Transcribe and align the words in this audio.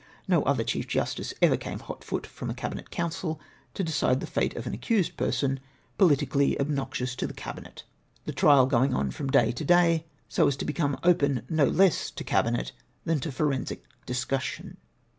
Xo 0.27 0.41
other 0.47 0.63
Chief 0.63 0.87
Justice 0.87 1.31
ever 1.43 1.55
came 1.55 1.77
hot 1.77 2.03
foot 2.03 2.25
from 2.25 2.49
a 2.49 2.55
Cabinet 2.55 2.89
Council 2.89 3.39
to 3.75 3.83
decide 3.83 4.19
the 4.19 4.25
fate 4.25 4.55
of 4.55 4.65
an 4.65 4.73
accused 4.73 5.15
person, 5.15 5.59
politically 5.99 6.59
ob 6.59 6.69
noxious 6.69 7.15
to 7.15 7.27
the 7.27 7.35
Cabinet; 7.35 7.83
the 8.25 8.33
trial 8.33 8.65
going 8.65 8.95
on 8.95 9.11
from 9.11 9.29
day 9.29 9.51
to 9.51 9.63
day, 9.63 10.07
so 10.27 10.47
as 10.47 10.57
to 10.57 10.65
become 10.65 10.97
open 11.03 11.43
no 11.51 11.65
less 11.65 12.09
to 12.09 12.23
Cabinet 12.23 12.71
than 13.05 13.19
to 13.19 13.31
forensic 13.31 13.83
discussion. 14.07 14.77